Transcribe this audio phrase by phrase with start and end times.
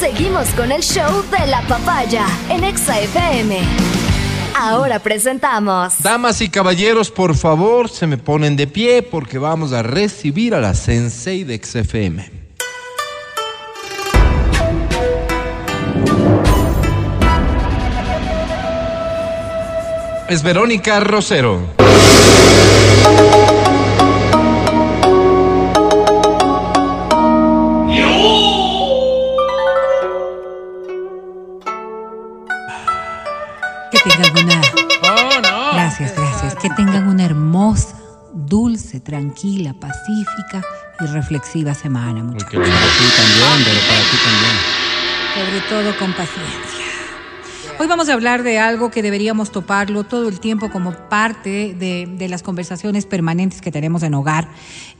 [0.00, 3.58] Seguimos con el show de la papaya en Exa FM.
[4.56, 5.94] Ahora presentamos.
[6.00, 10.60] Damas y caballeros, por favor, se me ponen de pie porque vamos a recibir a
[10.60, 12.30] la Sensei de XFM.
[20.28, 21.74] Es Verónica Rosero.
[34.08, 34.60] Tengan una.
[35.02, 35.72] Oh, no.
[35.74, 36.54] Gracias, gracias.
[36.56, 37.96] Que tengan una hermosa,
[38.34, 40.62] dulce, tranquila, pacífica
[41.00, 42.50] y reflexiva semana, muchachos.
[42.52, 44.56] Porque para ti también, pero para ti también.
[45.34, 46.78] Sobre todo con paciencia.
[47.80, 52.08] Hoy vamos a hablar de algo que deberíamos toparlo todo el tiempo como parte de,
[52.10, 54.48] de las conversaciones permanentes que tenemos en hogar,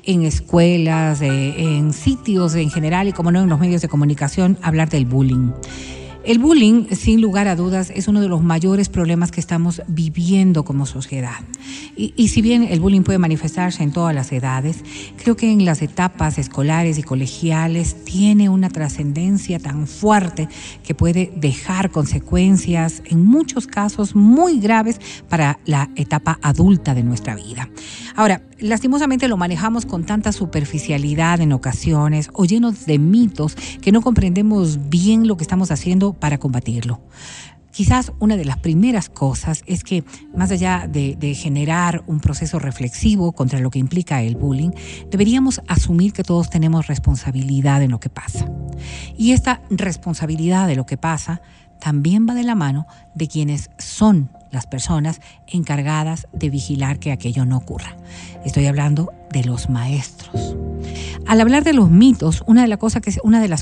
[0.04, 4.58] en escuelas, eh, en sitios en general y como no en los medios de comunicación,
[4.62, 5.50] hablar del bullying.
[6.28, 10.62] El bullying, sin lugar a dudas, es uno de los mayores problemas que estamos viviendo
[10.62, 11.38] como sociedad.
[11.96, 14.84] Y, y, si bien el bullying puede manifestarse en todas las edades,
[15.16, 20.50] creo que en las etapas escolares y colegiales tiene una trascendencia tan fuerte
[20.84, 27.36] que puede dejar consecuencias, en muchos casos, muy graves para la etapa adulta de nuestra
[27.36, 27.70] vida.
[28.16, 34.02] Ahora, lastimosamente lo manejamos con tanta superficialidad en ocasiones o llenos de mitos que no
[34.02, 37.00] comprendemos bien lo que estamos haciendo para combatirlo.
[37.70, 40.02] Quizás una de las primeras cosas es que,
[40.34, 44.70] más allá de, generar un proceso reflexivo contra lo que implica el bullying,
[45.10, 48.50] deberíamos asumir que todos tenemos responsabilidad en lo que pasa.
[49.16, 51.40] Y esta responsabilidad de lo que pasa
[51.78, 57.44] también va de la mano de quienes son las personas encargadas de vigilar que aquello
[57.44, 57.96] no ocurra.
[58.44, 60.56] Estoy hablando de los maestros.
[61.28, 62.78] Al hablar de los mitos, una de, las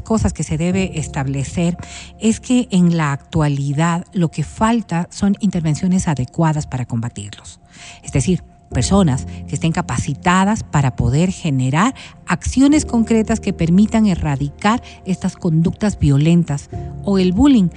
[0.00, 1.76] cosas que se debe establecer
[2.20, 7.58] es que en la actualidad lo que falta son intervenciones adecuadas para combatirlos.
[8.04, 11.96] Es decir, personas que estén capacitadas para poder generar
[12.28, 16.70] acciones concretas que permitan erradicar estas conductas violentas
[17.02, 17.70] o el bullying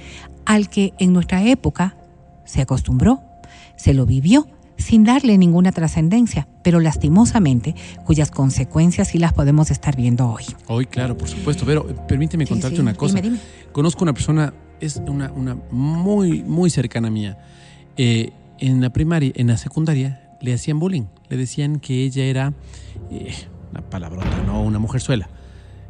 [0.46, 1.96] al que en nuestra época
[2.44, 3.24] se acostumbró,
[3.74, 4.46] se lo vivió
[4.80, 7.74] sin darle ninguna trascendencia, pero lastimosamente
[8.04, 10.44] cuyas consecuencias sí las podemos estar viendo hoy.
[10.66, 13.16] Hoy, claro, por supuesto, pero permíteme Sí, contarte sí, una cosa.
[13.16, 13.40] dime, dime.
[13.72, 17.38] Conozco una persona, es una, una muy, muy cercana mía.
[17.96, 21.04] Eh, en la primaria, en la secundaria, le hacían bullying.
[21.28, 22.54] Le decían que ella era
[23.10, 23.34] eh,
[23.70, 24.62] una palabrota, ¿no?
[24.62, 25.28] Una mujerzuela.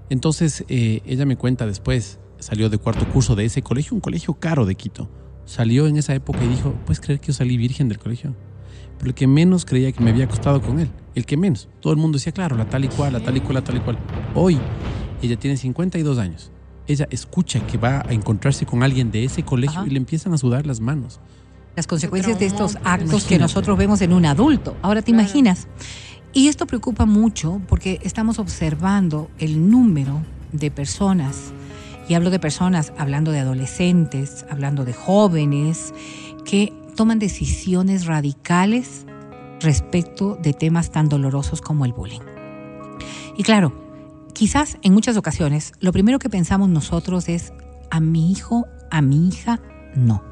[0.08, 4.34] Entonces, eh, ella me cuenta después, salió de cuarto curso de ese colegio, un colegio
[4.34, 5.08] caro de Quito.
[5.44, 8.34] Salió en esa época y dijo, ¿puedes creer que yo salí virgen del colegio?
[9.00, 10.90] Pero el que menos creía que me había acostado con él.
[11.14, 11.68] El que menos.
[11.80, 13.78] Todo el mundo decía, claro, la tal y cual, la tal y cual, la tal
[13.78, 13.98] y cual.
[14.34, 14.58] Hoy,
[15.22, 16.52] ella tiene 52 años.
[16.86, 19.88] Ella escucha que va a encontrarse con alguien de ese colegio Ajá.
[19.88, 21.18] y le empiezan a sudar las manos.
[21.76, 24.76] Las consecuencias de estos actos que nosotros vemos en un adulto.
[24.82, 25.66] Ahora te imaginas.
[26.34, 30.20] Y esto preocupa mucho porque estamos observando el número
[30.52, 31.52] de personas,
[32.08, 35.94] y hablo de personas hablando de adolescentes, hablando de jóvenes,
[36.44, 39.06] que toman decisiones radicales
[39.60, 42.20] respecto de temas tan dolorosos como el bullying.
[43.36, 43.72] Y claro,
[44.32, 47.52] quizás en muchas ocasiones lo primero que pensamos nosotros es
[47.90, 49.60] a mi hijo, a mi hija,
[49.94, 50.22] no.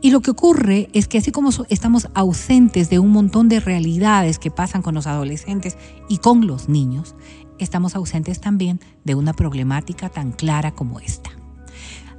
[0.00, 4.38] Y lo que ocurre es que así como estamos ausentes de un montón de realidades
[4.38, 5.76] que pasan con los adolescentes
[6.08, 7.14] y con los niños,
[7.58, 11.30] estamos ausentes también de una problemática tan clara como esta.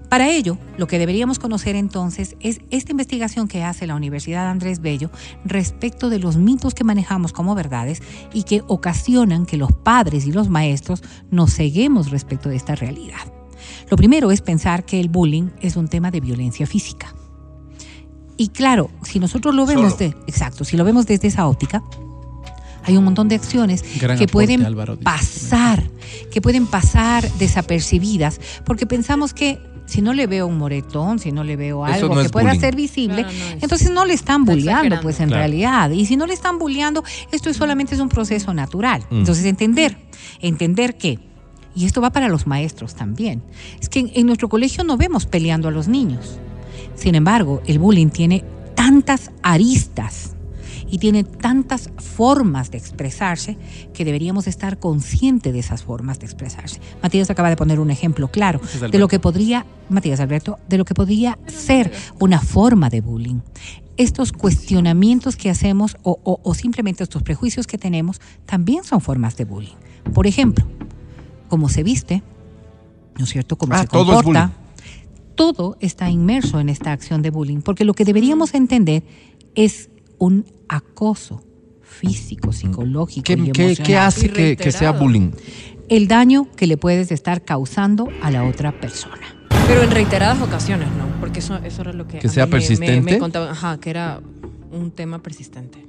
[0.09, 4.79] Para ello, lo que deberíamos conocer entonces es esta investigación que hace la Universidad Andrés
[4.79, 5.11] Bello
[5.43, 8.01] respecto de los mitos que manejamos como verdades
[8.33, 13.19] y que ocasionan que los padres y los maestros nos ceguemos respecto de esta realidad.
[13.89, 17.13] Lo primero es pensar que el bullying es un tema de violencia física.
[18.37, 19.97] Y claro, si nosotros lo vemos Solo.
[19.97, 21.83] de, exacto, si lo vemos desde esa óptica,
[22.83, 25.83] hay un montón de acciones Gran que aporte, pueden Álvaro, pasar,
[26.31, 31.43] que pueden pasar desapercibidas, porque pensamos que si no le veo un moretón, si no
[31.43, 32.59] le veo algo no que pueda bullying.
[32.61, 35.39] ser visible, Claro, no es- entonces no le están está bulleando, pues en Claro.
[35.41, 35.89] realidad.
[35.89, 39.01] Y si no le están bulleando, esto es solamente es un proceso natural.
[39.09, 39.19] Mm.
[39.19, 39.97] Entonces entender,
[40.41, 41.17] entender que,
[41.75, 43.41] y esto va para los maestros también,
[43.81, 46.37] es que en, en nuestro colegio no vemos peleando a los niños.
[46.95, 48.43] Sin embargo, el bullying tiene
[48.75, 50.35] tantas aristas
[50.89, 53.57] y tiene tantas formas de expresarse
[53.93, 56.79] que deberíamos estar conscientes de esas formas de expresarse.
[57.03, 58.59] Matías acaba de poner un ejemplo claro
[58.91, 63.39] de lo que podría, Matías Alberto, de lo que podría ser una forma de bullying.
[63.97, 69.35] Estos cuestionamientos que hacemos o, o- o simplemente estos prejuicios que tenemos también son formas
[69.37, 69.75] de bullying.
[70.13, 70.65] Por ejemplo,
[71.49, 72.21] cómo se viste,
[73.17, 73.57] ¿no es cierto?
[73.57, 74.51] Cómo Ah, se todo es comporta.
[75.35, 79.03] Todo está inmerso en esta acción de bullying, porque lo que deberíamos entender
[79.55, 81.43] es un acoso
[81.81, 83.77] físico, psicológico ¿Qué, y emocional.
[83.83, 85.31] qué hace que, que sea bullying?
[85.89, 89.21] El daño que le puedes estar causando a la otra persona.
[89.67, 91.05] Pero en reiteradas ocasiones, ¿no?
[91.19, 92.19] Porque eso, eso era lo que.
[92.19, 93.11] ¿Que a sea mí me- me- persistente?
[93.13, 94.21] Me, contaban, ajá, que era
[94.71, 95.85] un tema persistente.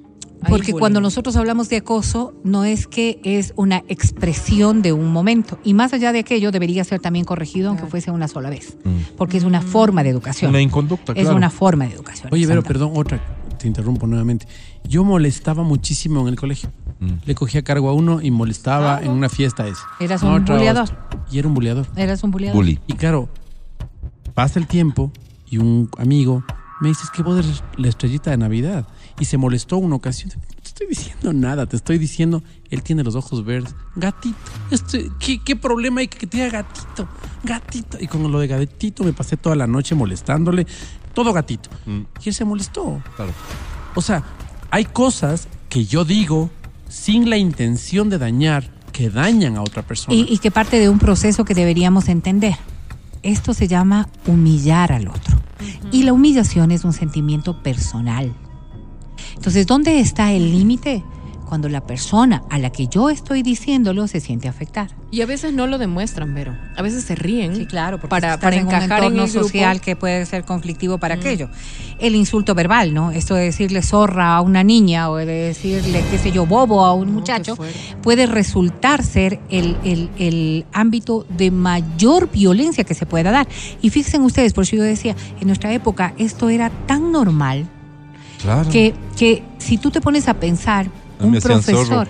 [0.48, 0.78] Porque bullying.
[0.78, 5.58] cuando nosotros hablamos de acoso, no es que es una expresión de un momento.
[5.64, 7.90] Y más allá de aquello, debería ser también corregido, aunque Claro.
[7.90, 8.76] fuese una sola vez.
[8.84, 9.16] Mm.
[9.16, 10.50] Porque es una forma de educación.
[10.50, 11.36] Una inconducta, es claro.
[11.36, 12.28] una forma de educación.
[12.32, 13.20] Oye, pero perdón, otra,
[13.58, 14.46] te interrumpo nuevamente.
[14.84, 16.70] Yo molestaba muchísimo en el colegio.
[17.00, 17.12] Mm.
[17.26, 19.86] Le cogía cargo a uno y molestaba en una fiesta esa.
[20.00, 20.88] Eras un otra, buleador.
[21.30, 21.86] Y era un buleador.
[21.96, 22.56] Eras un buleador.
[22.56, 22.80] Bully.
[22.86, 23.28] Y claro,
[24.34, 25.12] pasa el tiempo
[25.50, 26.44] y un amigo
[26.80, 28.86] me dice, es que vos eres la estrellita de Navidad.
[29.18, 30.30] Y se molestó una ocasión.
[30.36, 33.74] No te estoy diciendo nada, te estoy diciendo, él tiene los ojos verdes.
[33.96, 34.36] Gatito.
[34.70, 37.08] Estoy- ¿qué, ¿Qué problema hay que te diga gatito?
[37.42, 37.98] Gatito.
[38.00, 40.68] Y con lo de gatito me pasé toda la noche molestándole.
[41.14, 41.70] Todo gatito.
[41.86, 42.00] Mm.
[42.22, 43.02] Y él se molestó.
[43.16, 43.32] Claro.
[43.94, 44.22] O sea,
[44.70, 46.50] hay cosas que yo digo
[46.88, 50.14] sin la intención de dañar, que dañan a otra persona.
[50.14, 52.56] Y, y que parte de un proceso que deberíamos entender.
[53.22, 55.38] Esto se llama humillar al otro.
[55.90, 58.32] Y la humillación es un sentimiento personal.
[59.34, 61.02] Entonces, ¿dónde está el límite?
[61.48, 64.88] Cuando la persona a la que yo estoy diciéndolo se siente afectada.
[65.10, 66.54] Y a veces no lo demuestran, Vero.
[66.76, 67.56] A veces se ríen.
[67.56, 69.42] Sí, claro, porque para, para en un encajar en el grupo.
[69.44, 71.48] social que puede ser conflictivo para aquello.
[71.98, 73.10] El insulto verbal, ¿no?
[73.12, 76.92] Esto de decirle zorra a una niña o de decirle, qué sé yo, bobo a
[76.92, 77.56] un No, muchacho,
[78.02, 83.48] puede resultar ser el, el- el ámbito de mayor violencia que se pueda dar.
[83.80, 87.66] Y fíjense ustedes, por eso yo decía, en nuestra época esto era tan normal
[88.42, 88.68] Claro.
[88.70, 90.88] que, que si tú te pones a pensar,
[91.20, 92.08] un profesor,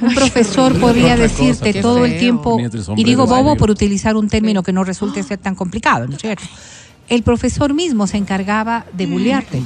[0.00, 2.58] un profesor podría decirte todo el tiempo,
[2.96, 6.22] y digo bobo por utilizar un término que no resulte ser tan complicado, ¿no es
[6.22, 6.44] cierto?
[7.08, 9.62] El profesor mismo se encargaba de bullearte,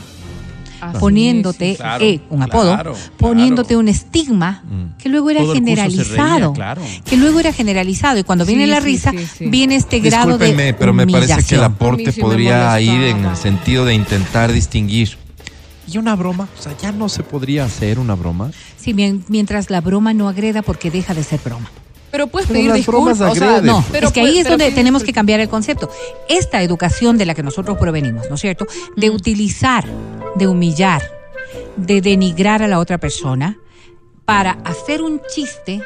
[0.81, 1.77] Así poniéndote es.
[1.79, 4.99] Claro, eh, un apodo, claro, poniéndote un estigma Mm.
[4.99, 6.83] que luego era Todo generalizado, reía, claro.
[7.05, 9.47] que luego era generalizado y cuando viene la risa sí, sí.
[9.47, 13.85] viene este grado de pero me parece que el aporte podría ir en el sentido
[13.85, 15.17] de intentar distinguir.
[15.87, 16.49] ¿Y una broma?
[16.59, 18.51] O sea, ya no se podría hacer una broma.
[18.77, 21.71] Sí, mien- mientras la broma no agreda porque deja de ser broma.
[22.11, 23.19] Pero puedes Pero pedir las disculpas.
[23.19, 23.67] bromas o sea, agreden.
[23.67, 25.91] No, pero es que ahí es pero donde tenemos que cambiar el concepto.
[26.29, 28.67] Esta educación de la que nosotros provenimos, ¿no es cierto?
[28.97, 29.85] De utilizar,
[30.37, 31.03] de humillar,
[31.77, 33.59] de denigrar a la otra persona
[34.25, 35.83] para hacer un chiste,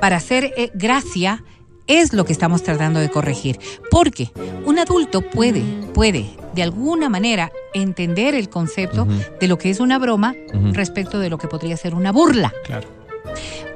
[0.00, 1.42] para hacer eh, gracia,
[1.86, 3.58] es lo que estamos tratando de corregir.
[3.90, 4.30] Porque
[4.64, 5.62] un adulto puede,
[5.94, 9.06] puede, de alguna manera, entender el concepto
[9.40, 10.34] de lo que es una broma
[10.72, 12.88] respecto de lo que podría ser una burla Claro.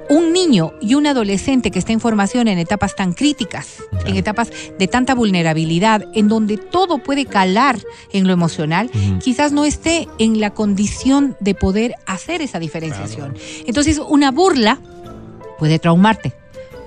[0.09, 3.77] un niño y un adolescente que está en formación en etapas tan críticas,
[4.07, 7.79] en etapas de tanta vulnerabilidad, en donde todo puede calar
[8.13, 8.91] en lo emocional,
[9.23, 13.37] quizás no esté en la condición de poder hacer esa diferenciación.
[13.67, 14.81] Entonces, una burla
[15.61, 16.33] puede traumarte.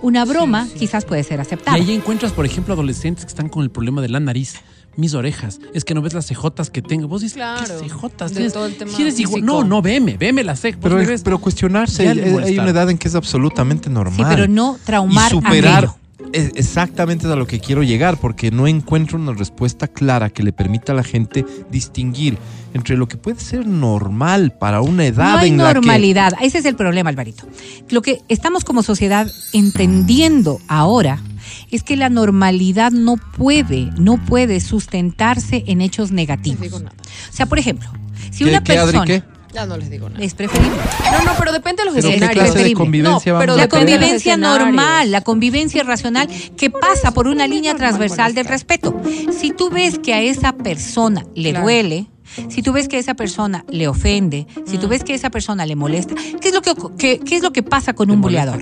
[0.03, 1.81] Una broma quizás puede ser Y aceptable.
[1.81, 4.55] ahí encuentras, por ejemplo, adolescentes que están con el problema de la nariz.
[4.95, 5.59] Mis orejas.
[5.73, 7.07] Es que no ves las cejotas que tengo.
[7.07, 8.31] Vos dices, Claro, ¿qué cejotas?
[8.31, 9.41] de Tienes- todo el tema ¿Quieres igual?
[9.41, 9.45] físico.
[9.47, 10.79] No, no, veme, veme las cejas.
[11.23, 14.15] Pero, cuestionarse, Ya hay, una edad en que es absolutamente normal.
[14.17, 15.89] Sí, pero no traumar y superar
[16.33, 20.53] exactamente es a lo que quiero llegar, porque no encuentro una respuesta clara que le
[20.53, 22.37] permita a la gente distinguir
[22.73, 26.33] entre lo que puede ser normal para una edad No hay en la que normalidad.
[26.41, 27.45] Ese es el problema, Alvarito.
[27.89, 31.19] Lo que estamos como sociedad entendiendo ahora
[31.71, 36.61] es que la normalidad no puede, no puede sustentarse en hechos negativos.
[36.61, 36.95] digo nada.
[37.29, 37.89] O sea, por ejemplo,
[38.31, 39.23] si ¿Qué- una qué, Adri, persona qué?
[39.53, 40.23] Ya no les digo nada.
[40.23, 40.75] es preferible.
[41.11, 42.33] No, no, pero depende de los ¿Pero qué escenarios.
[42.43, 42.79] clase de preferible.
[42.83, 44.67] convivencia No, pero vamos a La convivencia escenarios.
[44.67, 48.99] normal, la convivencia racional que pasa por una línea transversal del respeto.
[49.37, 51.65] Si tú ves que a esa persona le Claro.
[51.65, 52.07] duele,
[52.49, 54.81] si tú ves que a esa persona le ofende, si Mm.
[54.81, 57.43] tú ves que a esa persona le molesta, ¿qué es lo que, qué- qué es
[57.43, 58.57] lo que pasa con ¿Te un bolera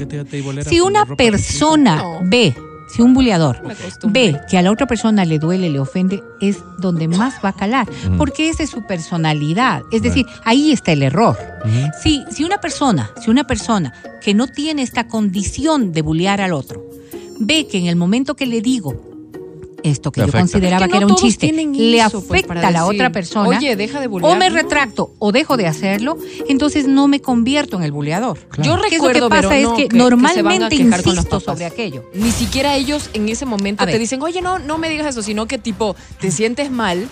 [0.68, 2.20] Si una persona No.
[2.24, 2.54] ve,
[2.92, 3.62] si un buleador
[4.04, 7.56] ve que a la otra persona le duele, le ofende, es donde más va a
[7.56, 9.84] calar, porque esa es su personalidad.
[9.92, 11.38] Es decir, ahí está el error.
[12.02, 16.54] Si, si una persona, si una persona que no tiene esta condición de bullear al
[16.54, 16.84] otro,
[17.40, 19.11] ve que en el momento que le digo
[19.84, 20.40] esto que Le yo afecta.
[20.42, 23.12] consideraba Es que, no era un chiste, le eso, pues, afecta a la decir, otra
[23.12, 24.38] persona, Oye, deja de o bullear.
[24.38, 28.38] me retracto o dejo de hacerlo, entonces no me convierto en el buleador.
[28.38, 29.50] Yo ¿Qué es lo que recuerdo, pasa?
[29.50, 32.04] pero es que, que- que normalmente los insisto sobre aquello.
[32.14, 34.02] Ni siquiera ellos en ese momento A te ver.
[34.02, 37.08] dicen, oye, no, no me digas eso, sino que tipo, te sientes mal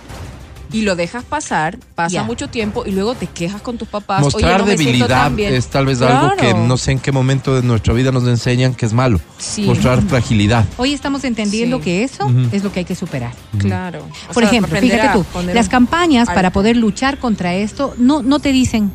[0.71, 4.21] y lo dejas pasar, pasa mucho tiempo y luego te quejas con tus papás.
[4.21, 5.53] Mostrar Oye, no debilidad tan bien".
[5.53, 8.73] es tal vez algo que no sé en qué momento de nuestra vida nos enseñan
[8.75, 9.19] que es malo.
[9.37, 9.63] Sí.
[9.63, 10.65] Mostrar fragilidad.
[10.77, 11.83] Hoy estamos entendiendo Sí.
[11.83, 13.31] que eso es lo que hay que superar.
[13.57, 13.99] Claro.
[14.29, 16.35] O Por sea, ejemplo, fíjate tú, las campañas algo.
[16.35, 18.91] para poder luchar contra esto no, no te dicen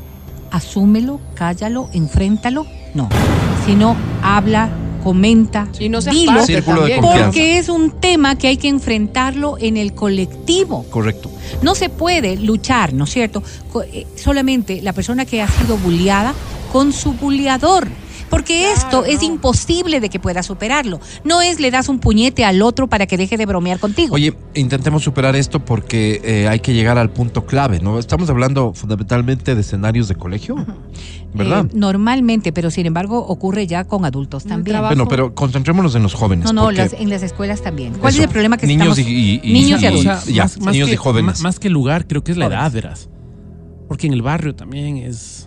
[0.50, 3.08] asúmelo, cállalo, enfréntalo, no,
[3.66, 4.68] sino habla,
[5.04, 7.00] comenta, Y no dilo, parte Círculo de también.
[7.02, 7.26] confianza.
[7.26, 10.84] porque es un tema que hay que enfrentarlo en el colectivo.
[10.90, 11.30] Correcto.
[11.62, 13.42] No se puede luchar, ¿no es cierto?
[13.72, 16.34] Co- eh, Solamente la persona que ha sido bulliada
[16.72, 17.86] con su bulliador.
[18.34, 21.00] Porque esto es imposible de que pueda superarlo.
[21.24, 24.14] No es le das un puñete al otro para que deje de bromear contigo.
[24.14, 27.98] Oye, intentemos superar esto porque eh, hay que llegar al punto clave, ¿no?
[27.98, 30.56] Estamos hablando fundamentalmente de escenarios de colegio,
[31.32, 31.66] ¿verdad?
[31.66, 34.80] Eh, normalmente, pero sin embargo ocurre ya con adultos también.
[34.80, 36.46] bueno, pero concentrémonos en los jóvenes.
[36.46, 37.94] No, no, las- en las escuelas también.
[37.94, 39.10] ¿Cuál eso, es el problema que niños estamos?
[39.16, 40.24] y, y- niños y y- adultos.
[40.26, 41.40] ya, niños que, y jóvenes.
[41.40, 43.08] Más, que lugar, creo que es la edad, verás.
[43.88, 45.43] Porque en el barrio también es.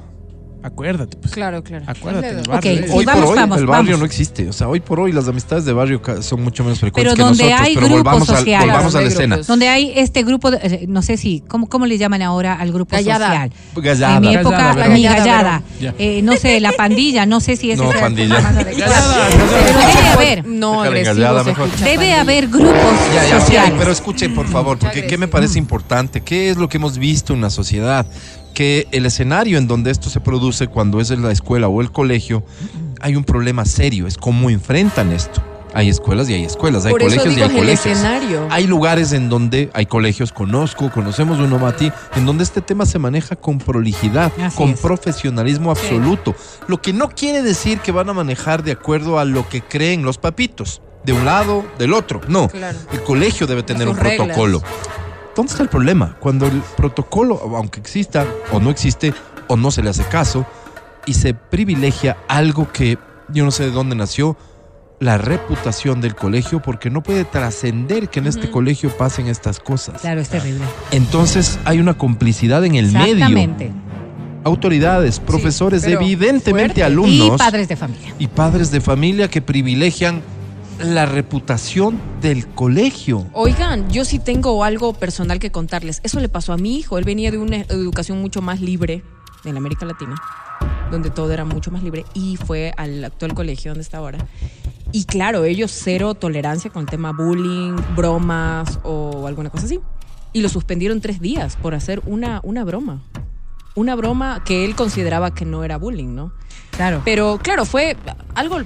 [0.68, 1.34] Acuérdate, pues.
[1.34, 1.86] Claro, claro.
[1.88, 2.72] Acuérdate, en el Es de- barrio.
[2.74, 4.00] Ok, es- sí, hoy vamos, por hoy vamos, el barrio vamos.
[4.00, 4.50] no existe.
[4.50, 7.22] O sea, hoy por hoy las amistades de barrio son mucho menos frecuentes Pero que
[7.30, 7.68] donde nosotros.
[7.68, 9.36] hay pero grupos volvamos, al- volvamos a la escena.
[9.36, 9.48] grupos.
[9.48, 12.72] Donde hay este grupo, de- eh, no sé si, ¿cómo, cómo le llaman ahora al
[12.72, 13.28] grupo Gallada.
[13.28, 13.52] social?
[13.76, 14.16] Gallada.
[14.16, 15.64] En mi época, Gallada, mi gallada.
[15.98, 18.40] Eh, no sé, la pandilla, no sé si es No, esa pandilla.
[18.42, 18.92] más adecuada.
[18.92, 21.70] Gallada, Pero debe haber, No, gallada mejor.
[21.78, 22.22] debe pandilla.
[22.22, 22.74] haber grupos
[23.16, 23.74] Ya, ya, sociales.
[23.78, 26.22] pero escuchen, por favor, porque ¿qué me parece importante?
[26.22, 28.06] ¿Qué es lo que hemos visto en la sociedad?
[28.58, 31.92] Que el escenario en donde esto se produce, cuando es en la escuela o el
[31.92, 32.44] colegio,
[33.00, 35.44] hay un problema serio, es cómo enfrentan esto.
[35.76, 37.86] Hay escuelas y hay escuelas, hay Por eso colegios y hay colegios.
[37.86, 38.48] escenario.
[38.50, 42.98] Hay lugares en donde hay colegios, conozco, conocemos uno Mati, en donde este tema se
[42.98, 44.80] maneja con prolijidad, Así con es.
[44.80, 46.34] profesionalismo absoluto.
[46.68, 50.02] Lo que no quiere decir que van a manejar de acuerdo a lo que creen
[50.02, 52.22] los papitos, de un lado, del otro.
[52.28, 52.80] No, Claro.
[52.92, 54.28] el colegio debe tener Sus un reglas.
[54.30, 54.64] protocolo.
[55.38, 56.18] ¿Dónde está el problema?
[56.20, 59.14] Cuando el protocolo, aunque exista o no existe,
[59.48, 60.48] o no se le hace caso,
[61.06, 62.98] y se privilegia algo que
[63.30, 64.36] yo no sé de dónde nació,
[65.00, 70.02] la reputación del colegio, porque no puede trascender que en este colegio pasen estas cosas.
[70.02, 70.66] Claro, es terrible.
[70.90, 73.14] Entonces hay una complicidad en el medio.
[73.14, 73.72] Exactamente.
[74.44, 76.84] Autoridades, profesores, evidentemente fuerte.
[76.84, 78.16] alumnos Y padres de familia.
[78.18, 80.24] y padres de familia que privilegian
[80.80, 83.28] la reputación del colegio.
[83.34, 86.02] Oigan, yo sí tengo algo personal que contarles.
[86.04, 86.98] Eso le pasó a mi hijo.
[86.98, 89.04] Él venía de una educación mucho más libre
[89.46, 90.16] en América Latina,
[90.92, 94.20] donde todo era mucho más libre, y fue al actual colegio donde está ahora.
[94.92, 99.80] Y claro, ellos cero tolerancia con el tema bullying, bromas o alguna cosa así.
[100.34, 103.02] Y lo suspendieron tres días por hacer una, una broma.
[103.76, 106.32] Una broma que él consideraba que no era bullying, ¿no?
[106.72, 107.02] Claro.
[107.06, 107.96] Pero claro, fue
[108.34, 108.60] algo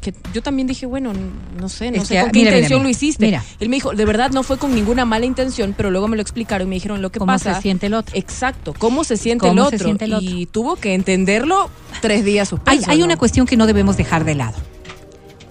[0.00, 1.12] que yo también dije, bueno,
[1.58, 2.84] no sé, no Es sé que, con qué mira, mira, intención mira.
[2.84, 3.26] lo hiciste.
[3.26, 3.44] Mira.
[3.60, 6.22] Él me dijo, de verdad no fue con ninguna mala intención, pero luego me lo
[6.22, 7.54] explicaron y me dijeron lo que ¿Cómo pasa.
[7.56, 8.16] se siente el otro?
[8.16, 9.78] Exacto, cómo se siente el ¿Cómo otro.
[9.78, 12.90] se siente el Y tuvo que entenderlo tres días Hay, suspenso.
[12.90, 13.04] hay ¿no?
[13.04, 14.56] una cuestión que no debemos dejar de lado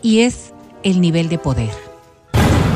[0.01, 0.51] y es
[0.83, 1.69] el nivel de poder.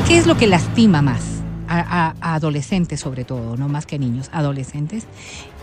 [0.06, 1.22] ¿Qué es lo que lastima más
[1.66, 5.04] a, a- a adolescentes sobre todo, no más que a niños, adolescentes?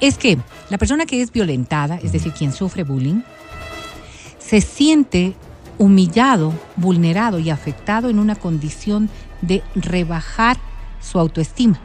[0.02, 0.38] Es que
[0.70, 3.22] la persona que es violentada, es decir, quien sufre bullying,
[4.40, 5.36] se siente
[5.82, 9.10] humillado, vulnerado y afectado en una condición
[9.42, 10.58] de rebajar
[11.00, 11.80] su autoestima.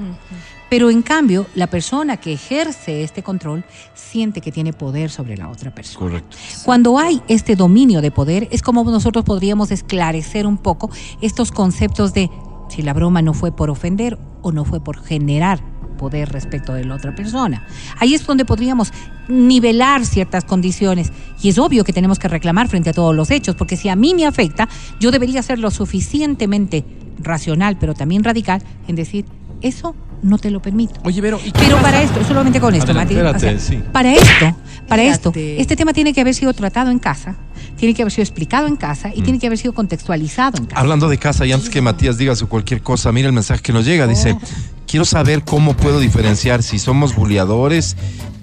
[0.69, 5.49] Pero en cambio, la persona que ejerce este control siente que tiene poder sobre la
[5.49, 5.99] otra persona.
[5.99, 6.37] Correcto.
[6.65, 10.91] Cuando hay este dominio de poder, es como nosotros podríamos esclarecer un poco
[11.23, 12.31] estos conceptos de
[12.69, 15.63] si la broma no fue por ofender o no fue por generar
[15.97, 17.65] poder respecto de la otra persona.
[17.99, 18.93] Ahí es donde podríamos
[19.29, 21.11] nivelar ciertas condiciones
[21.43, 23.97] y es obvio que tenemos que reclamar frente a todos los hechos, porque si a
[23.97, 24.69] mí me afecta,
[25.01, 26.85] yo debería ser lo suficientemente
[27.23, 29.25] racional, pero también radical en decir,
[29.63, 30.95] eso no te lo permito.
[31.05, 31.83] Oye, Vero, ¿y qué Pero pasa?
[31.83, 33.15] para esto, solamente con esto, Mati.
[33.15, 33.83] espérate, sí.
[33.93, 34.57] Para esto,
[34.89, 37.37] para esto, este tema tiene que haber sido tratado en casa,
[37.77, 39.13] tiene que haber sido explicado en casa Mm.
[39.19, 40.81] y tiene que haber sido contextualizado en casa.
[40.81, 43.73] Hablando de casa, y antes que Matías diga su cualquier cosa, mira el mensaje que
[43.73, 44.07] nos llega.
[44.07, 44.37] Dice,
[44.87, 47.97] quiero saber cómo puedo diferenciar si somos buleadores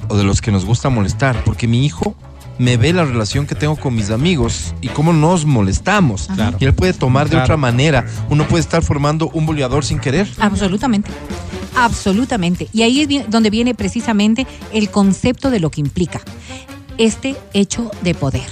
[0.10, 2.16] o de los que nos gusta molestar, porque mi hijo
[2.60, 6.30] me ve la relación que tengo con mis amigos y cómo nos molestamos.
[6.36, 6.58] Claro.
[6.60, 7.46] Y él puede tomar de Claro.
[7.46, 8.06] otra manera.
[8.30, 10.30] Uno puede estar formando un buleador sin querer.
[10.40, 11.10] Absolutamente.
[11.76, 12.68] Absolutamente.
[12.72, 16.22] Y ahí es donde viene precisamente el concepto de lo que implica
[17.00, 18.46] este hecho de poder.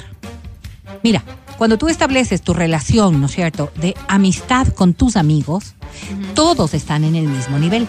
[1.03, 1.23] Mira,
[1.59, 5.75] cuando tú estableces tu relación, ¿no es cierto?, de amistad con tus amigos,
[6.35, 7.87] todos están en el mismo nivel.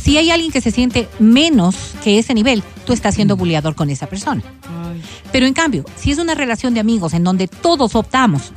[0.00, 3.90] Si hay alguien que se siente menos que ese nivel, tú estás siendo buleador con
[3.90, 4.42] esa persona.
[5.32, 8.52] Pero en cambio, si es una relación de amigos en donde todos optamos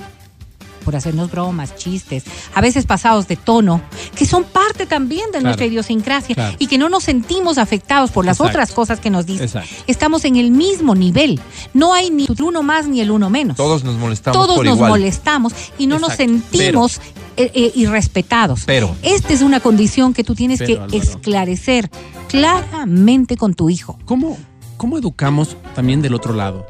[0.86, 2.24] por hacernos bromas, chistes,
[2.56, 3.82] a veces pasados de tono,
[4.16, 5.44] que son parte también de Claro.
[5.44, 6.56] nuestra idiosincrasia Claro.
[6.58, 8.50] y que no nos sentimos afectados por las Exacto.
[8.58, 9.46] otras cosas que nos dicen.
[9.46, 9.70] Exacto.
[9.86, 11.40] Estamos en el mismo nivel.
[11.76, 13.58] No hay ni el uno más ni el uno menos.
[13.58, 14.90] Todos nos molestamos Todos por nos igual.
[14.90, 17.00] molestamos y no nos sentimos
[17.38, 18.64] eh, eh, irrespetados.
[18.66, 18.96] Pero.
[19.04, 20.98] Esta es una condición que tú tienes Pero, que Álvaro.
[20.98, 21.90] esclarecer
[22.30, 23.98] claramente con tu hijo.
[24.06, 24.38] ¿Cómo,
[24.78, 26.66] ¿Cómo educamos también del otro lado?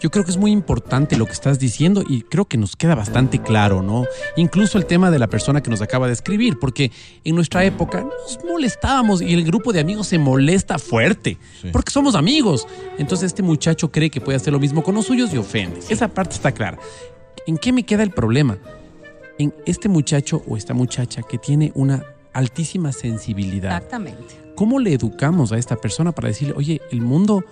[0.00, 2.96] Yo creo que es muy importante lo que estás diciendo y creo que nos queda
[2.96, 4.04] bastante claro, ¿no?
[4.36, 6.90] Incluso el tema de la persona que nos acaba de escribir, porque
[7.22, 11.68] en nuestra época nos molestábamos y el grupo de amigos se molesta fuerte, Sí.
[11.72, 12.66] porque somos amigos.
[12.98, 15.78] Entonces este muchacho cree que puede hacer lo mismo con los suyos y ofende.
[15.88, 16.78] Esa parte está clara.
[17.46, 18.58] ¿En qué me queda el problema?
[19.38, 23.72] En este muchacho o esta muchacha que tiene una altísima sensibilidad.
[23.76, 24.34] Exactamente.
[24.54, 27.44] ¿Cómo le educamos a esta persona para decirle, oye, el mundo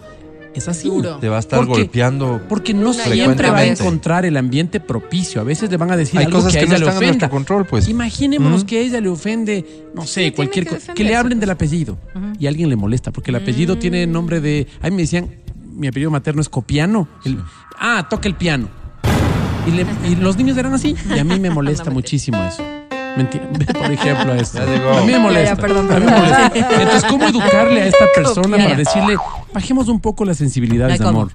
[0.54, 0.88] es así?
[0.88, 1.16] Duro.
[1.16, 2.40] Te va a estar Porque- golpeando.
[2.48, 5.40] Porque no siempre va a encontrar el ambiente propicio.
[5.40, 6.90] A veces le van a decir Hay algo cosas que a que no ella le
[6.90, 7.26] están en ofenda.
[7.26, 7.88] nuestro control, pues.
[7.88, 8.66] Imaginémonos Mm.
[8.66, 10.92] que a ella le ofende, no sé, cualquier cosa.
[10.94, 11.96] Que, le hablen del apellido
[12.38, 14.66] y a alguien le molesta, porque el apellido tiene nombre de.
[14.82, 15.28] A mí me decían,
[15.72, 17.08] mi apellido materno es Copiano.
[17.24, 17.38] El-
[17.78, 18.68] ah, toca el piano.
[19.70, 20.96] Y, le- y los niños eran así.
[21.14, 22.62] Y a mí me molesta muchísimo eso.
[23.16, 23.44] Mentira.
[23.72, 24.60] Por ejemplo, esto.
[24.62, 25.50] A mí me molesta.
[25.50, 26.52] Ya, ya, perdón, A mí me molesta.
[26.54, 29.16] Entonces, ¿cómo educarle a esta persona para decirle,
[29.52, 31.30] bajemos un poco las sensibilidades de amor?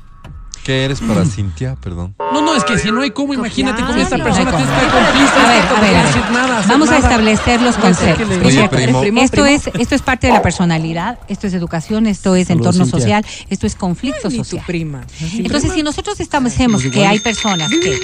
[0.64, 1.76] ¿Qué eres para Cintia?
[1.76, 2.16] Perdón.
[2.56, 4.78] No, es que si no hay cómo, imagínate cómo esta persona No te está.
[4.78, 6.32] A ver, a ver, a ver.
[6.32, 8.28] nada, Vamos a establecer los conceptos.
[8.44, 9.02] Oye, primo.
[9.22, 9.46] Esto primo.
[9.48, 13.00] es esto es parte de la personalidad, esto es educación, esto es Saludos, entorno Cintia.
[13.22, 14.64] social, esto es conflicto tu social.
[14.66, 15.02] prima.
[15.34, 18.00] Entonces, si nosotros establecemos que hay personas que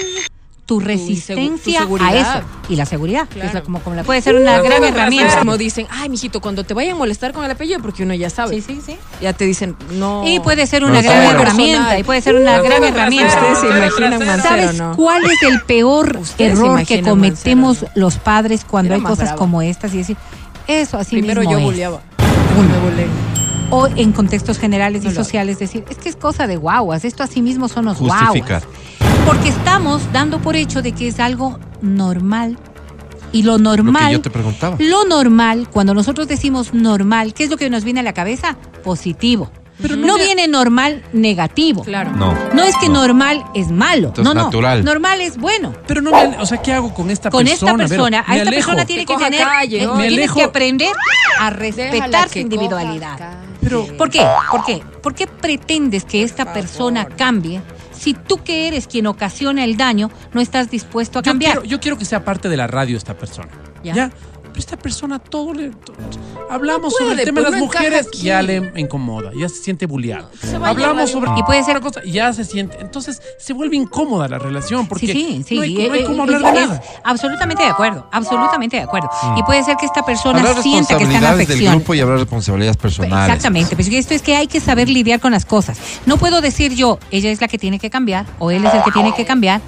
[0.72, 4.22] tu resistencia tu a eso y la seguridad, que es la- como, como la- puede
[4.22, 5.40] ser una gran herramienta.
[5.40, 8.30] Como dicen, ay, mijito, cuando te vayan a molestar con el apellido, porque uno ya
[8.30, 8.56] sabe.
[8.56, 8.98] Sí, sí, sí.
[9.22, 10.24] Ya te dicen, no.
[10.26, 11.08] Y puede ser No una sé.
[11.08, 11.42] gran Personal.
[11.48, 13.36] herramienta, y puede ser una No, gran no, herramienta.
[13.36, 14.96] Ustedes se imaginan Mancero, ¿Sabes ¿no?
[14.96, 19.38] cuál es el peor error que cometemos Mancero, los padres cuando Era hay cosas brava.
[19.38, 20.16] como estas y decir,
[20.68, 21.64] eso así Primero mismo yo es?
[21.66, 23.08] me bulé.
[23.74, 27.24] O en contextos generales y No sociales decir, es que es cosa de guaguas, esto
[27.24, 28.64] así mismo son los guaguas.
[29.32, 32.58] Porque estamos dando por hecho de que es algo normal.
[33.32, 34.76] Y lo Lo que normal, yo te preguntaba.
[34.80, 38.58] lo normal, cuando nosotros decimos normal, ¿qué es lo que nos viene a la cabeza?
[38.84, 39.50] Positivo.
[39.82, 41.84] Pero no no viene normal negativo.
[41.84, 42.12] Claro.
[42.12, 42.34] No.
[42.54, 44.10] No es que normal es malo.
[44.10, 44.44] Entonces, no, no.
[44.48, 44.84] natural.
[44.84, 45.74] Normal es bueno.
[45.88, 47.72] Pero no me, o sea, ¿qué hago con esta Con persona?
[47.72, 47.88] esta Vero?
[47.90, 48.56] persona, a esta alejo.
[48.68, 49.96] persona tiene Que tener, calle, eh, ¿no?
[49.96, 50.36] Me tienes alejo.
[50.36, 50.92] que aprender
[51.40, 53.18] a respetar su individualidad.
[53.62, 54.24] Pero- ¿Por qué?
[54.52, 54.84] ¿Por qué?
[55.02, 57.62] ¿Por qué pretendes que esta persona cambie
[58.02, 61.52] si tú que eres quien ocasiona el daño no estás dispuesto a Yo cambiar?
[61.60, 63.50] quiero, yo quiero que sea parte de la radio esta persona.
[63.84, 63.94] Ya.
[63.94, 64.12] ¿Ya?
[64.52, 65.72] Pero esta persona todo le...
[66.50, 69.86] hablamos No sobre el tema de las no mujeres, ya le incomoda, ya se siente
[69.86, 70.30] bulleado.
[70.40, 71.32] se vaya a Hablamos sobre...
[71.38, 72.78] Y puede ser- otra cosa, ya se siente...
[72.82, 75.56] Entonces se vuelve incómoda la relación porque sí, sí, sí.
[75.56, 76.82] no hay, eh, no hay eh, cómo es- hablar de nada.
[77.04, 79.10] absolutamente de acuerdo, absolutamente de acuerdo.
[79.38, 81.76] Y puede ser que esta persona Hablar sienta que está en responsabilidades del afección.
[81.76, 83.28] grupo y hablar responsabilidades personales.
[83.28, 85.78] Exactamente, pues esto es que hay que saber lidiar con las cosas.
[86.06, 88.84] No puedo decir yo, ella es la que tiene que cambiar o él es el
[88.84, 89.62] que tiene que cambiar,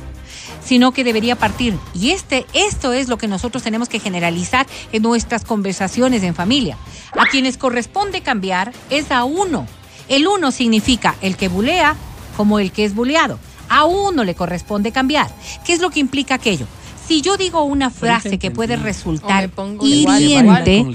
[0.73, 1.77] sino que debería partir.
[1.93, 6.79] Y este, esto es lo que nosotros tenemos que generalizar en nuestras conversaciones en familia.
[7.15, 9.67] A quienes corresponde cambiar es a uno.
[10.09, 11.95] El uno significa el que bulea
[12.36, 13.38] como el que es buleado.
[13.69, 15.29] A uno le corresponde cambiar.
[15.63, 16.65] ¿Qué es lo que implica aquello?
[17.07, 20.86] Si yo digo una frase que puede resultar hiriente,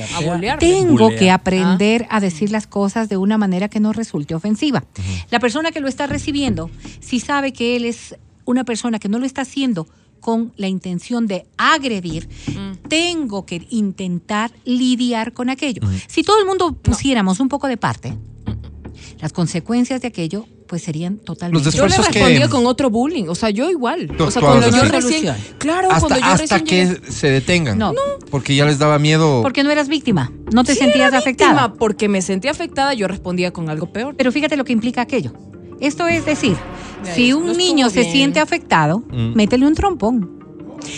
[0.59, 4.83] tengo que aprender a decir las cosas de una manera que no resulte ofensiva.
[5.31, 8.17] La persona que lo está recibiendo, si sabe que él es
[8.49, 9.87] una persona que no lo está haciendo
[10.21, 12.29] con la intención de agredir,
[12.89, 15.83] tengo que intentar lidiar con aquello.
[16.09, 18.17] Si todo el mundo pusiéramos un poco de parte,
[19.21, 23.25] las consecuencias de aquello pues serían totalmente Los Yo le que- respondía con otro bullying,
[23.29, 24.11] o sea, yo igual.
[24.19, 27.79] O sea, cuando yo recién, claro, Hasta, cuando yo hasta recién que llegué- se detengan.
[27.79, 27.95] No.
[28.31, 29.41] Porque ya les daba miedo.
[29.43, 31.53] porque no eras víctima, no te Sí sentías era afectada.
[31.53, 34.15] víctima, porque me sentí afectada, yo respondía con algo peor.
[34.17, 35.33] Pero fíjate lo que implica aquello.
[35.81, 36.57] Esto es decir,
[37.15, 38.13] si un niño se bien.
[38.13, 39.35] siente afectado, Mm.
[39.35, 40.39] métele un trompón.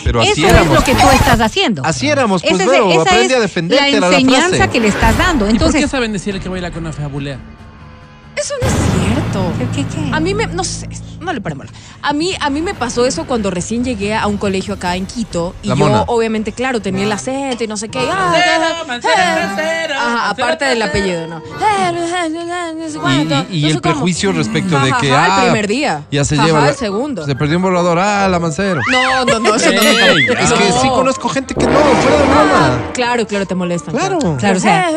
[0.03, 0.67] Pero así Eso éramos.
[0.67, 1.81] es lo que tú estás haciendo.
[1.83, 2.63] Así éramos, pues, Esa
[3.01, 4.69] aprende es a defenderte, La enseñanza frase.
[4.71, 5.45] que le estás dando.
[5.45, 7.39] ¿Y por qué Entonces, saben decir el que baila con una fea bulea?
[8.37, 9.53] Eso no es cierto.
[9.75, 10.09] ¿qué, qué?
[10.15, 10.87] A mí me, no sé,
[11.21, 11.67] no le paremos.
[12.01, 15.05] A mí, a mí me pasó eso cuando recién llegué a un colegio acá en
[15.05, 16.03] Quito y La yo mona.
[16.07, 17.99] obviamente, claro, tenía el acento y no sé qué.
[18.11, 18.33] Ah,
[19.97, 21.41] Ajá, aparte del apellido, ¿no?
[23.49, 25.11] Y, y- y el prejuicio respecto de que.
[25.11, 26.03] Ajá, ah, el primer día.
[26.11, 26.69] Ya se Ajá, lleva.
[26.69, 27.25] el segundo.
[27.25, 27.99] Se perdió un borrador.
[27.99, 28.81] Ah, la mancero.
[28.91, 30.25] No, no, no, eso no me.
[30.41, 32.79] Es que sí conozco gente que no, fuera de broma.
[32.93, 33.93] Claro, claro, te molestan.
[33.95, 34.19] Claro.
[34.39, 34.89] Claro, o sea-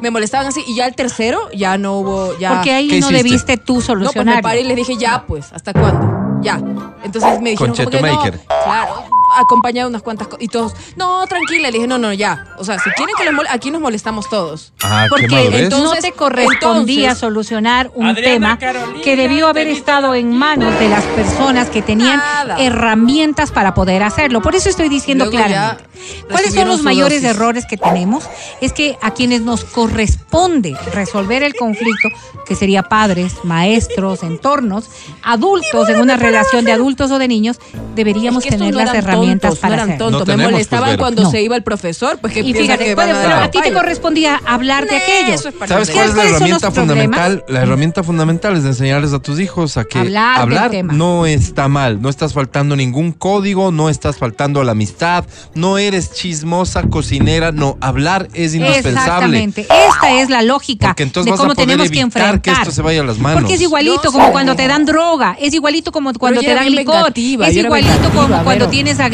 [0.00, 2.54] me molestaban así y ya el tercero ya no hubo, ya.
[2.54, 3.22] Porque ahí ¿Qué no hiciste?
[3.22, 4.36] debiste tú No, pues solucionar.
[4.36, 6.40] me paré y le dije, ya, pues, ¿hasta cuándo?
[6.42, 6.60] Ya.
[7.04, 8.08] Entonces me dijeron, Con como que no.
[8.08, 8.40] Chetumaker.
[8.64, 8.94] Claro.
[9.40, 10.42] Acompañado de unas cuantas cosas.
[10.42, 11.68] Y todos, no, tranquila.
[11.70, 12.46] Le dije, no, no, ya.
[12.58, 14.72] O sea, si quieren que les mol- aquí nos molestamos todos.
[14.82, 19.68] Ah, Porque entonces- no te correspondía entonces- solucionar un Adriana tema Carolina, que debió haber
[19.68, 22.56] estado en manos de las personas que tenían Nada.
[22.58, 24.42] herramientas para poder hacerlo.
[24.42, 25.84] Por eso estoy diciendo Luego claramente.
[26.30, 27.36] ¿Cuáles son los mayores dosis.
[27.36, 28.24] errores que tenemos?
[28.60, 32.08] Es que a quienes nos corresponde resolver el conflicto,
[32.46, 34.90] que sería padres, maestros, entornos,
[35.22, 37.58] adultos en una relación de adultos o de niños,
[37.94, 40.10] deberíamos Es que estos tener no las herramientas tontos, para no eran hacerlo.
[40.18, 40.28] tontos.
[40.28, 41.30] No Me molestaban pues, cuando No.
[41.30, 44.40] se iba el profesor, pues que Y fíjate, que a pero a ti te correspondía
[44.46, 45.34] hablar de aquello.
[45.34, 47.04] Eso es para ¿Sabes cuál es la ¿Cuáles son los herramienta problemas?
[47.06, 47.44] fundamental?
[47.48, 50.92] La herramienta fundamental es de enseñarles a tus hijos a que Hablar del tema.
[50.92, 55.78] no está mal, no estás faltando ningún código, no estás faltando a la amistad, no
[55.78, 59.38] eres chismosa, cocinera, no, hablar es indispensable.
[59.38, 59.60] Exactamente.
[59.62, 62.40] Esta es la lógica Porque entonces de vas a cómo poder tenemos que enfrentar.
[62.40, 63.40] que esto se vaya a las manos.
[63.40, 67.12] Porque es igualito como cuando te dan droga, es igualito como cuando te dan licor,
[67.14, 69.13] es igualito como cuando tienes agresión.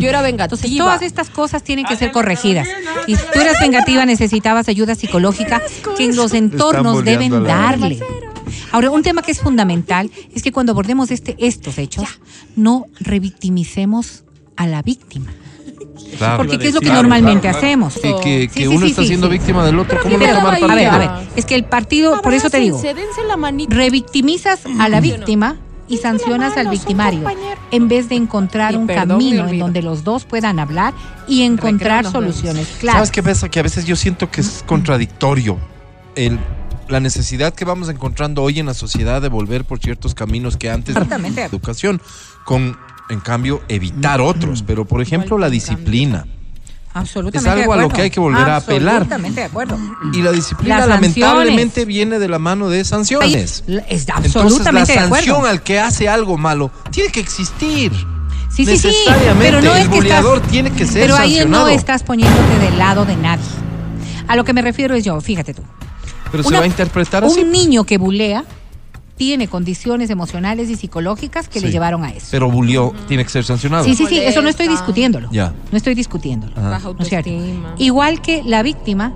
[0.00, 0.78] Yo era Entonces vengativa.
[0.84, 2.68] todas estas cosas tienen que ser corregidas.
[3.06, 5.62] Y si tú eras vengativa necesitabas ayuda psicológica
[5.96, 8.00] que en los entornos deben darle.
[8.72, 12.20] Ahora, un tema que es fundamental es que cuando abordemos este, estos hechos,
[12.56, 14.24] no revictimicemos
[14.56, 15.32] a la víctima.
[16.18, 16.36] Claro.
[16.38, 17.66] Porque ¿qué es lo que Claro, normalmente claro, claro.
[17.66, 17.94] hacemos?
[17.94, 19.32] Sí, que, que Sí, sí, uno sí, está sí, siendo sí.
[19.32, 22.34] víctima del otro, ¿cómo no tomar a ver, a ver, es que el partido, por
[22.34, 22.80] eso te digo,
[23.28, 25.56] la revictimizas a la víctima
[25.90, 27.28] y sancionas al victimario
[27.70, 30.94] en vez de encontrar Y un perdón, camino en donde los dos puedan hablar
[31.28, 33.10] y encontrar soluciones ¿Sabes claras.
[33.10, 33.48] qué pasa?
[33.50, 35.58] Que a veces yo siento que es contradictorio
[36.14, 36.38] el,
[36.88, 40.70] la necesidad que vamos encontrando hoy en la sociedad de volver por ciertos caminos que
[40.70, 42.00] antes de educación,
[42.44, 42.76] con,
[43.08, 44.62] en cambio, evitar otros.
[44.66, 46.26] Pero, por ejemplo, la disciplina.
[46.92, 48.96] Absolutamente es algo de a lo que hay que volver a apelar.
[48.96, 49.78] Absolutamente de acuerdo.
[50.12, 53.62] Y la disciplina lamentablemente viene de la mano de sanciones.
[53.68, 57.92] Es Entonces, la absolutamente de sanción al que hace algo malo tiene que existir.
[58.50, 58.90] Sí, sí,
[59.38, 61.64] pero no el es que estás, tiene que ser pero ahí sancionado.
[61.64, 63.44] no estás poniéndote del lado de nadie.
[64.26, 65.62] A lo que me refiero es yo, fíjate tú.
[66.32, 67.44] Pero se Una- va a interpretar un así.
[67.44, 68.44] niño que bulea
[69.20, 72.28] tiene condiciones emocionales y psicológicas que le llevaron a eso.
[72.30, 73.84] Pero bulió, tiene que ser sancionado.
[73.84, 75.28] Sí, sí, sí, eso no estoy discutiéndolo.
[75.30, 75.52] Ya.
[75.70, 76.54] No estoy discutiéndolo.
[76.54, 77.28] Baja ¿No es cierto?
[77.28, 77.74] autoestima.
[77.76, 79.12] Igual que la víctima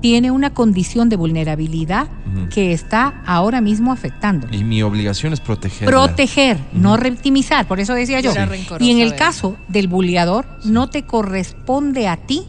[0.00, 2.08] tiene una condición de vulnerabilidad
[2.52, 4.48] que está ahora mismo afectando.
[4.50, 5.86] Y mi obligación es protegerla.
[5.86, 8.32] Proteger, no revictimizar, por eso decía yo.
[8.80, 12.48] Y en el caso del buleador, no te corresponde a ti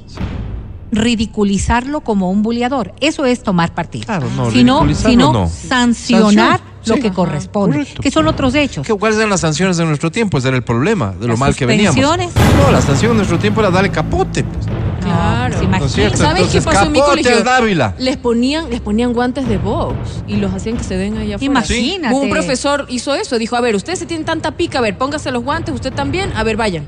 [0.91, 2.93] ridiculizarlo como un buleador.
[2.99, 4.05] Eso es tomar partido.
[4.05, 5.47] Claro, no, sino, sino no.
[5.49, 7.01] sancionar Sanción, lo sí.
[7.01, 8.01] que Ajá, corresponde, correcto.
[8.01, 8.85] que son otros hechos.
[8.85, 10.37] ¿Qué- ¿Cuáles eran las sanciones de nuestro tiempo?
[10.37, 11.95] Ese era el problema, de lo Las mal que veníamos.
[12.01, 14.43] No, la sanción de nuestro tiempo era darle capote.
[14.43, 14.65] pues.
[15.01, 15.57] Claro.
[15.57, 17.43] ¿Sabes qué Entonces, pasó en mi colegio?
[17.43, 17.95] Dávila.
[17.97, 19.95] Les ponían, les ponían guantes de box
[20.27, 21.51] y los hacían que se den allá afuera.
[21.51, 22.13] Imagínate.
[22.15, 25.31] Un profesor hizo eso, dijo, a ver, ustedes se tienen tanta pica, a ver, póngase
[25.31, 26.87] los guantes, usted también, a ver, vayan.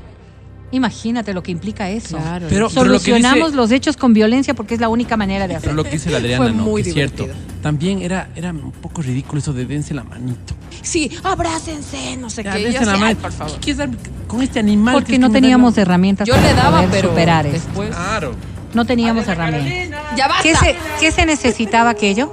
[0.74, 2.16] Imagínate lo que implica eso.
[2.18, 2.46] Claro.
[2.48, 5.42] Pero, pero lo que Solucionamos dice- los hechos con violencia porque es la única manera
[5.46, 5.76] de Pero hacerlo.
[5.76, 7.22] lo que dice la Adriana, Fue no, muy que es cierto.
[7.24, 7.44] divertido.
[7.62, 10.54] También era, era un poco ridículo eso de dense la manito.
[10.82, 12.64] Sí, abrácense, no sé Ya, qué.
[12.64, 13.16] Dense la mano.
[13.18, 13.54] por favor.
[13.54, 13.90] ¿Qué quieres dar
[14.26, 14.94] con este animal?
[14.94, 17.58] Porque no teníamos herramientas Yo para le daba, poder pero superar esto.
[17.68, 17.90] después...
[17.90, 18.34] Claro.
[18.74, 20.00] No teníamos herramientas.
[20.16, 20.42] ¡Ya basta!
[20.42, 22.32] ¿Qué se, qué se necesitaba aquello?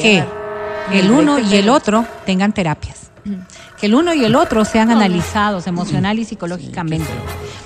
[0.00, 0.24] Que
[0.92, 3.10] el uno y el otro tengan terapias.
[3.80, 7.08] Que el uno y el otro sean analizados emocional y psicológicamente.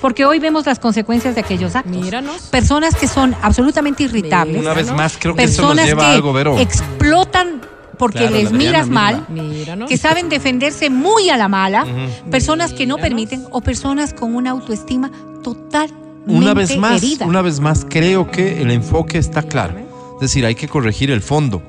[0.01, 1.95] Porque hoy vemos las consecuencias de aquellos actos.
[1.97, 2.43] Míranos.
[2.49, 4.61] Personas que son absolutamente irritables.
[4.61, 6.59] Una vez más, creo que eso nos lleva que a algo, Vero.
[6.59, 7.61] explotan
[7.99, 9.03] porque Claro, les miras misma.
[9.03, 9.89] mal, Míranos.
[9.91, 11.85] que saben defenderse muy a la mala,
[12.31, 15.11] personas que no permiten o personas con una autoestima
[15.43, 17.27] totalmente Una vez más, herida.
[17.27, 19.75] una vez más, creo que el enfoque está claro.
[20.15, 21.63] Es decir, hay que corregir el fondo,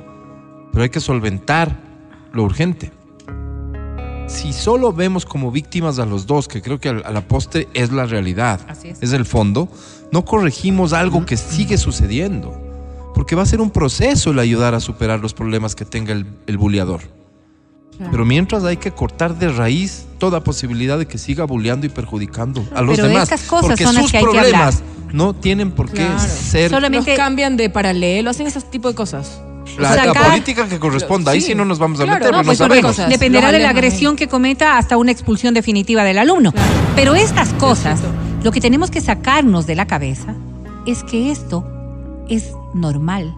[0.72, 1.78] pero hay que solventar
[2.32, 2.92] lo urgente.
[4.32, 7.92] Si solo vemos como víctimas a los dos, que creo que a la postre es
[7.92, 9.14] la realidad, Así es.
[9.14, 9.68] el fondo,
[10.12, 12.58] no corregimos algo que sigue sucediendo.
[13.14, 16.26] Porque va a ser un proceso el ayudar a superar los problemas que tenga el,
[16.48, 17.02] el buleador.
[18.10, 22.66] Pero mientras hay que cortar de raíz toda posibilidad de que siga bulleando y perjudicando
[22.74, 23.24] a los Pero demás.
[23.24, 24.82] estas cosas porque son las sus que hay que problemas
[25.14, 26.20] no tienen por qué Claro.
[26.20, 29.42] ser Solamente- Los cambian de paralelo, hacen ese tipo de cosas.
[29.78, 31.32] La, la sacar- política que corresponda.
[31.32, 31.48] Ahí Sí.
[31.48, 32.92] sí no nos vamos a Claro, meter, no, pero pues no son sabemos.
[32.92, 33.10] cosas.
[33.10, 36.52] Dependerá de la agresión que cometa hasta una expulsión definitiva del alumno.
[36.52, 36.68] Claro.
[36.96, 38.00] Pero estas cosas,
[38.44, 40.36] lo que tenemos que sacarnos de la cabeza
[40.86, 41.66] es que esto
[42.30, 43.34] es normal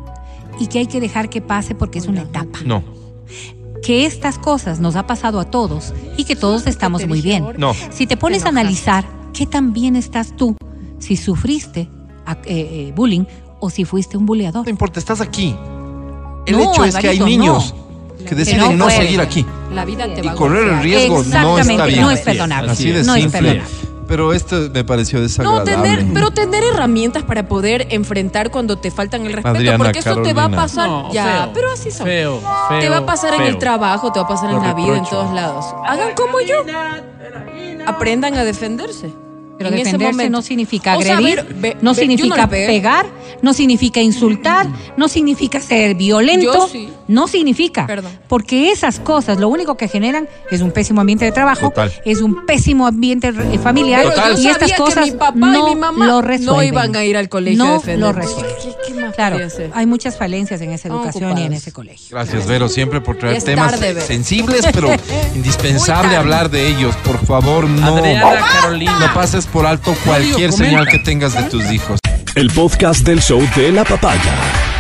[0.60, 2.60] y que hay que dejar que pase porque es una etapa.
[2.66, 2.84] No,
[3.84, 7.46] Que estas cosas nos ha pasado a todos y que todos estamos muy bien.
[7.58, 7.74] no.
[7.92, 10.56] Si te pones a analizar qué tan bien estás tú,
[11.00, 11.90] si sufriste
[12.26, 13.26] a- eh, eh, bullying
[13.60, 14.64] o si fuiste un buleador.
[14.64, 15.54] No importa, estás aquí.
[16.46, 17.74] El No, hecho es que hay niños
[18.20, 18.26] no.
[18.26, 18.98] que deciden no, no puede.
[18.98, 19.46] seguir aquí.
[19.74, 22.02] La vida te y va correr el riesgo no Exactamente, está bien.
[22.02, 22.72] no es perdonable.
[22.72, 23.40] Así de no es simple.
[23.42, 23.94] perdonable.
[24.06, 25.72] Pero esto me pareció No, desagradable.
[25.72, 30.16] tener, pero tener herramientas para poder enfrentar cuando te faltan el respeto, Adriana, porque eso
[30.22, 30.58] te va a Carolina.
[30.62, 30.90] pasar.
[30.90, 32.06] No, ya, feo, pero así son.
[32.06, 34.62] Feo, feo, te va a pasar en el trabajo, te va a pasar en Lo
[34.62, 35.66] la vida, en todos lados.
[35.88, 36.58] Hagan como yo.
[37.86, 39.10] Aprendan a defenderse.
[39.58, 40.32] Pero en ese defenderse momento.
[40.38, 43.06] no significa O sea, agredir, ver, ve- no significa pegar,
[43.42, 46.90] no significa insultar, no significa ser violento, Yo sí.
[47.08, 47.86] no significa.
[47.88, 48.12] Perdón.
[48.28, 51.92] Porque esas cosas lo único que generan es un pésimo ambiente de trabajo, Total.
[52.04, 54.38] es un pésimo ambiente eh, familiar Total.
[54.40, 56.68] y estas cosas mi papá no y mi mamá lo no resuelven.
[56.68, 58.00] iban a ir al colegio a no defender.
[58.00, 58.56] lo resuelven.
[58.62, 59.38] ¿Qué- qué más Claro,
[59.76, 62.08] hay muchas falencias en esa educación y en ese colegio.
[62.18, 64.90] Gracias, Vero, siempre por traer es temas tarde, sensibles, pero
[65.36, 66.96] indispensable hablar de ellos.
[67.04, 68.98] Por favor, no, Adriana Carolina.
[69.00, 72.00] no pases por alto cualquier señal que tengas de tus hijos.
[72.36, 74.73] El podcast del show de la papaya.